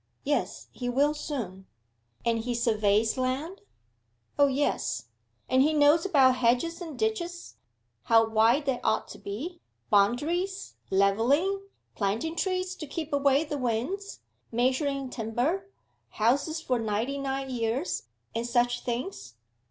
'Yes; 0.23 0.67
he 0.71 0.89
will 0.89 1.13
soon.' 1.13 1.67
'And 2.25 2.39
he 2.39 2.55
surveys 2.55 3.19
land?' 3.19 3.61
'O 4.39 4.47
yes.' 4.47 5.05
'And 5.47 5.61
he 5.61 5.73
knows 5.73 6.07
about 6.07 6.37
hedges 6.37 6.81
and 6.81 6.97
ditches 6.97 7.57
how 8.05 8.27
wide 8.27 8.65
they 8.65 8.81
ought 8.81 9.07
to 9.09 9.19
be, 9.19 9.61
boundaries, 9.91 10.73
levelling, 10.89 11.67
planting 11.93 12.35
trees 12.35 12.73
to 12.77 12.87
keep 12.87 13.13
away 13.13 13.43
the 13.43 13.59
winds, 13.59 14.21
measuring 14.51 15.11
timber, 15.11 15.69
houses 16.09 16.59
for 16.59 16.79
ninety 16.79 17.19
nine 17.19 17.51
years, 17.51 18.07
and 18.33 18.47
such 18.47 18.83
things? 18.83 19.35